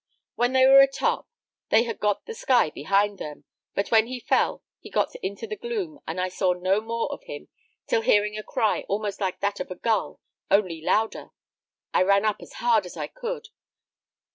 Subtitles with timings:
[0.33, 1.29] When they were a top,
[1.69, 3.43] they had got the sky behind them;
[3.75, 7.23] but when he fell, he got into the gloom, and I saw no more of
[7.25, 7.49] him,
[7.85, 10.19] till hearing a cry almost like that of a gull,
[10.49, 11.27] only louder,
[11.93, 13.49] I ran up as hard as I could.